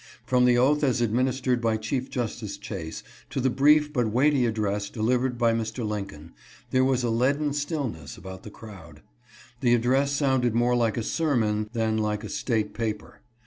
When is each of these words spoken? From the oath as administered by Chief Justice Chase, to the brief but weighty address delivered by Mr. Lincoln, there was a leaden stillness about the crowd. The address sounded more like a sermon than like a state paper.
From 0.25 0.45
the 0.45 0.57
oath 0.57 0.83
as 0.83 0.99
administered 0.99 1.61
by 1.61 1.77
Chief 1.77 2.09
Justice 2.09 2.57
Chase, 2.57 3.03
to 3.29 3.39
the 3.39 3.51
brief 3.51 3.93
but 3.93 4.07
weighty 4.11 4.47
address 4.47 4.89
delivered 4.89 5.37
by 5.37 5.53
Mr. 5.53 5.87
Lincoln, 5.87 6.33
there 6.71 6.83
was 6.83 7.03
a 7.03 7.11
leaden 7.11 7.53
stillness 7.53 8.17
about 8.17 8.41
the 8.41 8.49
crowd. 8.49 9.03
The 9.59 9.75
address 9.75 10.11
sounded 10.11 10.55
more 10.55 10.75
like 10.75 10.97
a 10.97 11.03
sermon 11.03 11.69
than 11.73 11.99
like 11.99 12.23
a 12.23 12.29
state 12.29 12.73
paper. 12.73 13.21